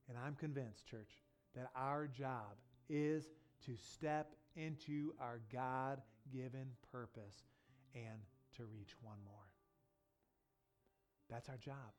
[0.07, 1.09] And I'm convinced, church,
[1.55, 2.57] that our job
[2.89, 3.25] is
[3.65, 7.35] to step into our God given purpose
[7.95, 8.21] and
[8.57, 9.35] to reach one more.
[11.29, 11.93] That's our job.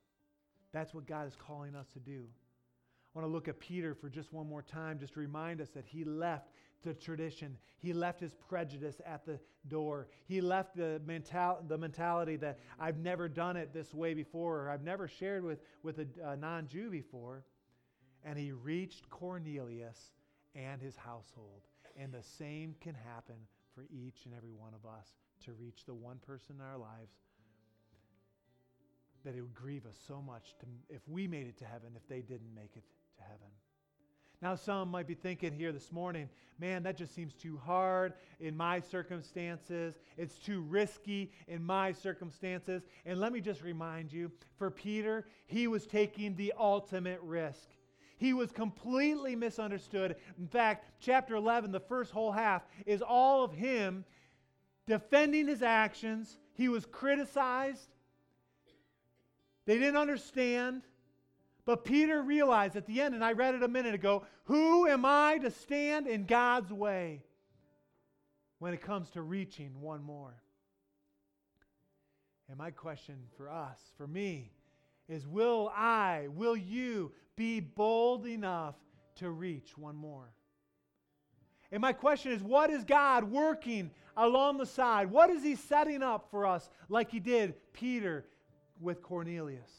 [0.73, 2.25] That's what God is calling us to do.
[3.13, 5.69] I want to look at Peter for just one more time, just to remind us
[5.71, 6.49] that he left
[6.83, 7.57] the tradition.
[7.77, 10.07] He left his prejudice at the door.
[10.25, 14.69] He left the, mental, the mentality that I've never done it this way before, or
[14.69, 17.43] I've never shared with, with a, a non Jew before.
[18.23, 20.11] And he reached Cornelius
[20.55, 21.63] and his household.
[21.97, 23.35] And the same can happen
[23.75, 25.13] for each and every one of us
[25.45, 27.13] to reach the one person in our lives
[29.23, 32.07] that it would grieve us so much to, if we made it to heaven if
[32.07, 32.83] they didn't make it
[33.17, 33.47] to heaven.
[34.41, 36.27] Now, some might be thinking here this morning,
[36.59, 39.99] man, that just seems too hard in my circumstances.
[40.17, 42.81] It's too risky in my circumstances.
[43.05, 47.69] And let me just remind you for Peter, he was taking the ultimate risk.
[48.21, 50.15] He was completely misunderstood.
[50.37, 54.05] In fact, chapter 11, the first whole half, is all of him
[54.85, 56.37] defending his actions.
[56.53, 57.89] He was criticized.
[59.65, 60.83] They didn't understand.
[61.65, 65.03] But Peter realized at the end, and I read it a minute ago, who am
[65.03, 67.23] I to stand in God's way
[68.59, 70.35] when it comes to reaching one more?
[72.47, 74.51] And my question for us, for me,
[75.11, 78.75] is will I, will you be bold enough
[79.15, 80.31] to reach one more?
[81.71, 85.09] And my question is what is God working along the side?
[85.09, 88.25] What is He setting up for us like He did Peter
[88.79, 89.71] with Cornelius?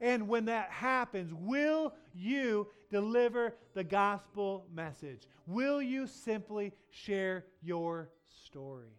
[0.00, 5.28] And when that happens, will you deliver the gospel message?
[5.46, 8.10] Will you simply share your
[8.46, 8.96] story?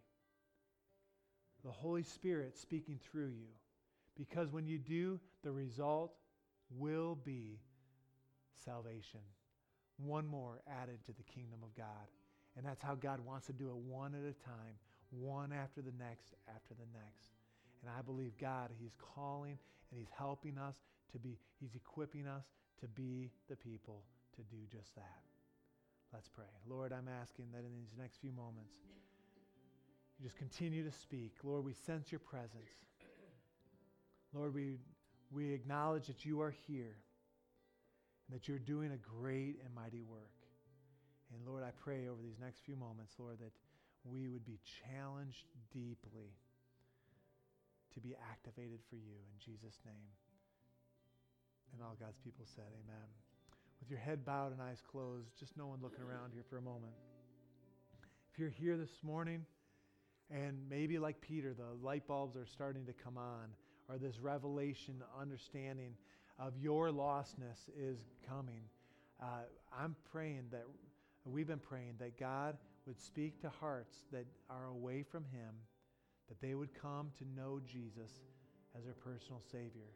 [1.66, 3.48] The Holy Spirit speaking through you.
[4.22, 6.14] Because when you do, the result
[6.78, 7.60] will be
[8.54, 9.22] salvation.
[9.98, 12.06] One more added to the kingdom of God.
[12.56, 14.78] And that's how God wants to do it one at a time,
[15.10, 17.34] one after the next, after the next.
[17.82, 19.58] And I believe God, He's calling
[19.90, 20.76] and He's helping us
[21.14, 22.46] to be, He's equipping us
[22.82, 24.04] to be the people
[24.36, 25.22] to do just that.
[26.14, 26.46] Let's pray.
[26.70, 28.76] Lord, I'm asking that in these next few moments,
[30.20, 31.34] you just continue to speak.
[31.44, 32.70] Lord, we sense your presence.
[34.34, 34.78] Lord, we,
[35.32, 36.96] we acknowledge that you are here
[38.28, 40.32] and that you're doing a great and mighty work.
[41.34, 43.52] And Lord, I pray over these next few moments, Lord, that
[44.04, 46.36] we would be challenged deeply
[47.94, 50.12] to be activated for you in Jesus' name.
[51.74, 53.08] And all God's people said, Amen.
[53.80, 56.62] With your head bowed and eyes closed, just no one looking around here for a
[56.62, 56.94] moment.
[58.32, 59.46] If you're here this morning
[60.30, 63.50] and maybe like Peter, the light bulbs are starting to come on,
[63.92, 65.94] or this revelation, understanding
[66.40, 68.64] of your lostness is coming,
[69.22, 69.44] uh,
[69.78, 70.64] I'm praying that
[71.26, 75.54] we've been praying that God would speak to hearts that are away from Him,
[76.30, 78.22] that they would come to know Jesus
[78.78, 79.92] as their personal Savior.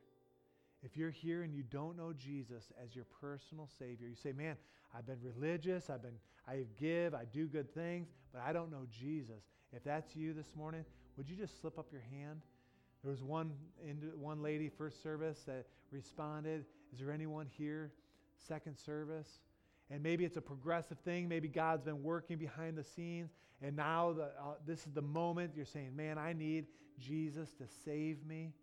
[0.84, 4.58] If you're here and you don't know Jesus as your personal Savior, you say, Man,
[4.96, 8.86] I've been religious, I've been, I give, I do good things, but I don't know
[8.92, 9.44] Jesus.
[9.74, 10.86] If that's you this morning,
[11.18, 12.42] would you just slip up your hand?
[13.06, 13.52] There was one,
[14.18, 16.66] one lady, first service, that responded.
[16.92, 17.92] Is there anyone here,
[18.36, 19.30] second service?
[19.92, 21.30] And maybe it's a progressive thing.
[21.30, 23.30] Maybe God's been working behind the scenes,
[23.62, 26.66] and now the, uh, this is the moment you're saying, Man, I need
[27.00, 28.54] Jesus to save me.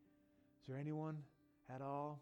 [0.61, 1.19] Is there anyone
[1.73, 2.21] at all.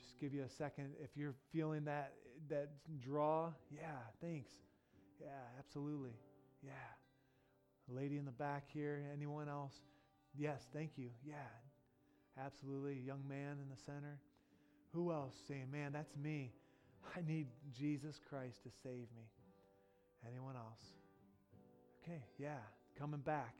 [0.00, 0.94] Just give you a second.
[1.02, 2.14] If you're feeling that,
[2.48, 4.50] that draw, yeah, thanks.
[5.20, 5.26] Yeah,
[5.58, 6.12] absolutely.
[6.62, 6.72] Yeah.
[7.88, 9.74] Lady in the back here, anyone else?
[10.36, 11.10] Yes, thank you.
[11.24, 11.34] Yeah,
[12.44, 12.94] absolutely.
[13.04, 14.18] Young man in the center.
[14.92, 16.52] Who else saying, man, that's me.
[17.16, 19.28] I need Jesus Christ to save me.
[20.26, 20.80] Anyone else?
[22.02, 22.58] Okay, yeah,
[22.98, 23.54] coming back.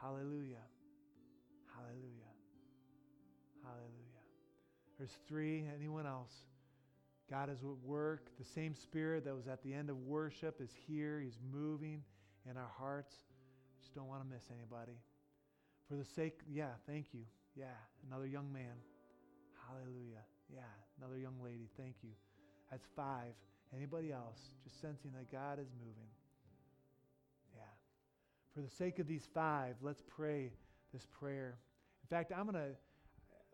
[0.00, 0.64] Hallelujah.
[1.74, 2.32] Hallelujah.
[3.64, 4.08] Hallelujah.
[4.98, 5.64] There's three.
[5.74, 6.32] Anyone else?
[7.30, 8.30] God is at work.
[8.38, 11.20] The same spirit that was at the end of worship is here.
[11.20, 12.02] He's moving
[12.48, 13.14] in our hearts.
[13.80, 14.98] Just don't want to miss anybody.
[15.88, 17.20] For the sake, yeah, thank you.
[17.56, 17.66] Yeah,
[18.06, 18.76] another young man.
[19.66, 20.22] Hallelujah.
[20.54, 20.60] Yeah,
[20.98, 21.68] another young lady.
[21.76, 22.10] Thank you.
[22.70, 23.32] That's five.
[23.74, 24.38] Anybody else?
[24.64, 26.08] Just sensing that God is moving.
[27.54, 27.62] Yeah.
[28.54, 30.52] For the sake of these five, let's pray
[30.92, 31.58] this prayer.
[32.02, 32.76] In fact, I'm going to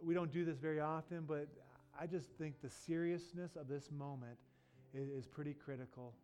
[0.02, 1.48] we don't do this very often, but
[1.98, 4.36] I just think the seriousness of this moment
[4.92, 6.14] is, is pretty critical.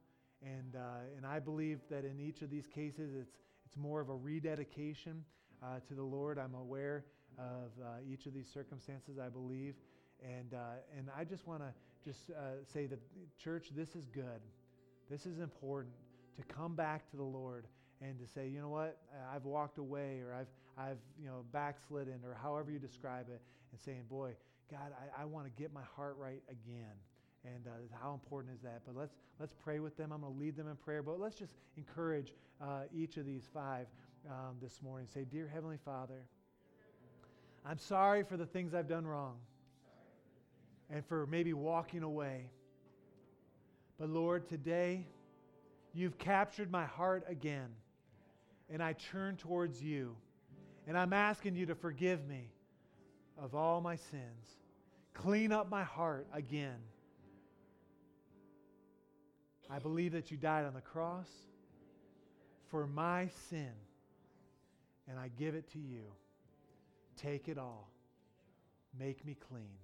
[0.43, 4.09] And, uh, and I believe that in each of these cases, it's, it's more of
[4.09, 5.25] a rededication
[5.63, 6.39] uh, to the Lord.
[6.39, 7.05] I'm aware
[7.39, 9.75] of uh, each of these circumstances, I believe.
[10.23, 11.73] And, uh, and I just want to
[12.05, 12.99] just uh, say that,
[13.39, 14.41] church, this is good.
[15.11, 15.95] This is important
[16.37, 17.67] to come back to the Lord
[18.01, 18.99] and to say, you know what,
[19.35, 23.41] I've walked away or I've, I've you know, backslidden or however you describe it,
[23.73, 24.33] and saying, boy,
[24.71, 26.95] God, I, I want to get my heart right again.
[27.45, 27.71] And uh,
[28.03, 28.83] how important is that?
[28.87, 30.13] But let's, let's pray with them.
[30.13, 31.03] I'm going to lead them in prayer.
[31.03, 33.87] But let's just encourage uh, each of these five
[34.29, 35.07] um, this morning.
[35.13, 36.23] Say, Dear Heavenly Father,
[37.65, 39.37] I'm sorry for the things I've done wrong
[40.91, 42.51] and for maybe walking away.
[43.99, 45.07] But Lord, today
[45.95, 47.69] you've captured my heart again,
[48.69, 50.17] and I turn towards you.
[50.87, 52.51] And I'm asking you to forgive me
[53.39, 54.59] of all my sins.
[55.15, 56.79] Clean up my heart again.
[59.69, 61.29] I believe that you died on the cross
[62.71, 63.73] for my sin,
[65.11, 66.05] and I give it to you.
[67.17, 67.91] Take it all.
[68.99, 69.77] Make me clean.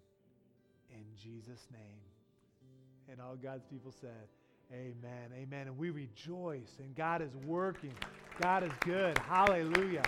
[0.90, 3.10] In Jesus' name.
[3.10, 4.28] And all God's people said,
[4.72, 5.30] Amen.
[5.36, 5.68] Amen.
[5.68, 7.92] And we rejoice, and God is working.
[8.40, 9.16] God is good.
[9.18, 10.02] Hallelujah.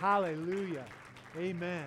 [0.00, 0.86] Hallelujah.
[1.36, 1.86] Amen.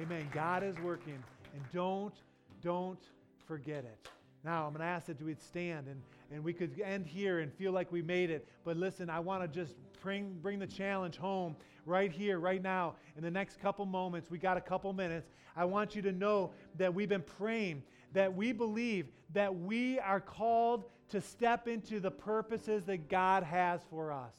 [0.00, 0.28] Amen.
[0.32, 1.22] God is working.
[1.54, 2.14] And don't,
[2.62, 2.98] don't
[3.46, 4.08] forget it.
[4.44, 6.00] Now, I'm going to ask that we'd stand and,
[6.32, 8.48] and we could end here and feel like we made it.
[8.64, 11.54] But listen, I want to just bring, bring the challenge home
[11.90, 14.30] right here, right now, in the next couple moments.
[14.30, 15.28] We got a couple minutes.
[15.56, 17.82] I want you to know that we've been praying,
[18.14, 23.80] that we believe that we are called to step into the purposes that God has
[23.90, 24.34] for us.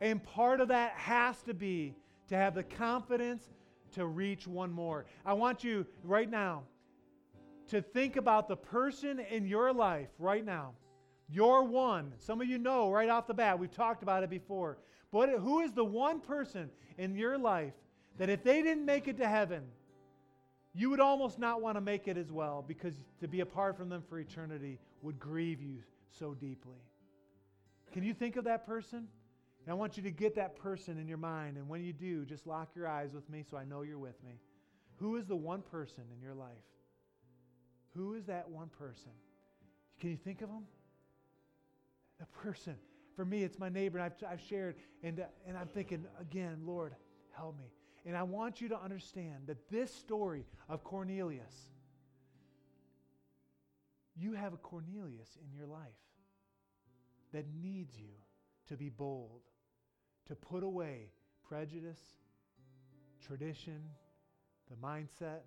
[0.00, 1.94] And part of that has to be
[2.28, 3.44] to have the confidence
[3.92, 5.04] to reach one more.
[5.24, 6.62] I want you right now
[7.68, 10.72] to think about the person in your life right now.
[11.28, 12.12] Your one.
[12.18, 14.78] Some of you know right off the bat, we've talked about it before.
[15.14, 17.74] But who is the one person in your life
[18.18, 19.62] that if they didn't make it to heaven,
[20.74, 23.88] you would almost not want to make it as well because to be apart from
[23.88, 26.80] them for eternity would grieve you so deeply?
[27.92, 29.06] Can you think of that person?
[29.64, 31.58] And I want you to get that person in your mind.
[31.58, 34.20] And when you do, just lock your eyes with me so I know you're with
[34.24, 34.40] me.
[34.96, 36.50] Who is the one person in your life?
[37.94, 39.12] Who is that one person?
[40.00, 40.64] Can you think of them?
[42.18, 42.74] The person.
[43.14, 46.58] For me, it's my neighbor, and I've, I've shared, and, uh, and I'm thinking, again,
[46.64, 46.94] Lord,
[47.36, 47.66] help me.
[48.06, 51.54] And I want you to understand that this story of Cornelius,
[54.16, 55.80] you have a Cornelius in your life
[57.32, 58.10] that needs you
[58.68, 59.42] to be bold,
[60.28, 61.10] to put away
[61.48, 62.00] prejudice,
[63.26, 63.82] tradition,
[64.70, 65.42] the mindset,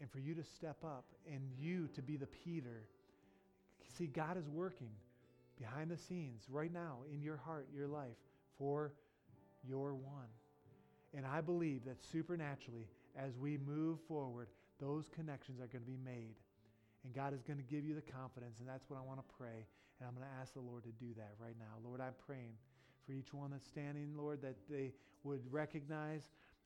[0.00, 2.84] and for you to step up and you to be the Peter.
[3.96, 4.90] See, God is working
[5.58, 8.16] behind the scenes right now in your heart, your life,
[8.58, 8.92] for
[9.62, 10.28] your one.
[11.14, 12.86] And I believe that supernaturally,
[13.16, 14.48] as we move forward,
[14.80, 16.34] those connections are going to be made.
[17.04, 19.34] And God is going to give you the confidence, and that's what I want to
[19.38, 19.66] pray.
[19.98, 21.78] And I'm going to ask the Lord to do that right now.
[21.84, 22.54] Lord, I'm praying
[23.06, 24.92] for each one that's standing, Lord, that they
[25.24, 26.22] would recognize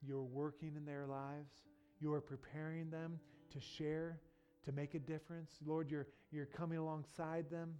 [0.07, 1.53] you're working in their lives.
[2.01, 3.19] You are preparing them
[3.53, 4.19] to share,
[4.65, 5.53] to make a difference.
[5.65, 7.75] Lord, you're, you're coming alongside them.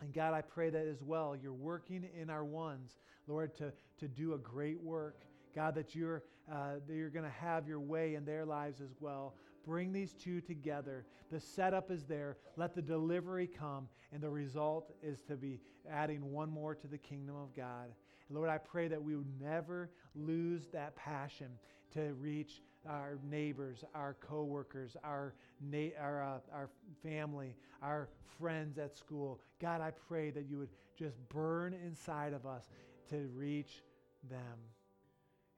[0.00, 1.36] And God, I pray that as well.
[1.40, 5.22] You're working in our ones, Lord, to, to do a great work.
[5.54, 8.90] God, that you're, uh, that you're going to have your way in their lives as
[9.00, 9.34] well.
[9.64, 11.06] Bring these two together.
[11.30, 12.36] The setup is there.
[12.56, 13.88] Let the delivery come.
[14.12, 17.92] And the result is to be adding one more to the kingdom of God.
[18.30, 21.48] Lord, I pray that we would never lose that passion
[21.92, 26.70] to reach our neighbors, our coworkers, our, na- our, uh, our
[27.02, 28.08] family, our
[28.38, 29.40] friends at school.
[29.60, 32.68] God, I pray that you would just burn inside of us
[33.10, 33.82] to reach
[34.30, 34.58] them.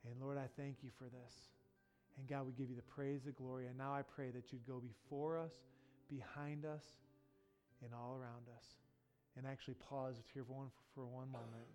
[0.05, 1.35] And Lord, I thank you for this.
[2.19, 3.67] And God, we give you the praise, the glory.
[3.67, 5.53] And now I pray that you'd go before us,
[6.09, 6.85] behind us,
[7.83, 8.65] and all around us.
[9.37, 11.69] And actually pause here for one, for one moment.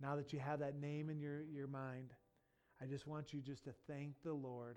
[0.00, 2.10] Now that you have that name in your, your mind,
[2.80, 4.76] I just want you just to thank the Lord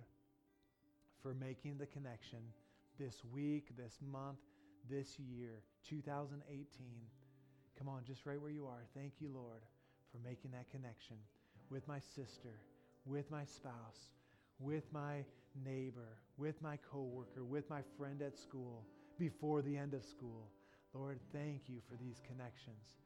[1.22, 2.40] for making the connection
[2.98, 4.40] this week, this month,
[4.90, 6.68] this year, 2018.
[7.78, 8.84] Come on, just right where you are.
[8.96, 9.62] Thank you, Lord,
[10.12, 11.18] for making that connection
[11.70, 12.60] with my sister,
[13.06, 14.10] with my spouse,
[14.60, 15.24] with my
[15.64, 18.84] neighbor, with my coworker, with my friend at school,
[19.20, 20.50] before the end of school.
[20.94, 22.98] Lord, thank you for these connections.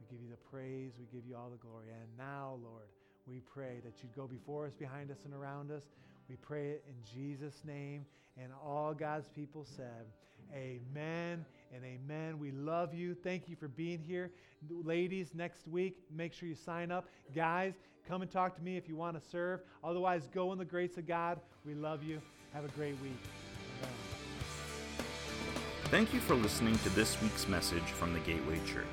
[0.00, 1.86] We give you the praise, we give you all the glory.
[1.90, 2.88] And now, Lord,
[3.28, 5.82] we pray that you'd go before us, behind us, and around us.
[6.28, 8.04] We pray it in Jesus' name.
[8.40, 10.06] And all God's people said,
[10.54, 12.38] Amen and amen.
[12.38, 13.14] We love you.
[13.14, 14.30] Thank you for being here.
[14.70, 17.06] Ladies, next week, make sure you sign up.
[17.34, 17.74] Guys,
[18.06, 19.60] come and talk to me if you want to serve.
[19.84, 21.38] Otherwise, go in the grace of God.
[21.66, 22.20] We love you.
[22.54, 23.18] Have a great week.
[23.82, 23.94] Amen.
[25.90, 28.86] Thank you for listening to this week's message from the Gateway Church.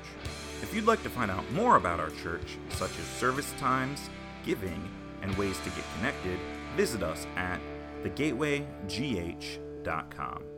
[0.62, 4.08] If you'd like to find out more about our church, such as service times,
[4.46, 4.88] giving,
[5.22, 6.38] and ways to get connected,
[6.76, 7.60] visit us at
[8.02, 10.55] thegatewaygh.com.